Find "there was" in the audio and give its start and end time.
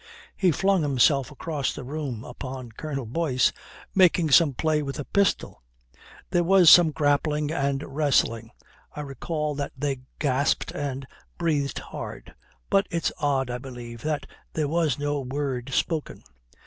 6.31-6.71, 14.53-14.97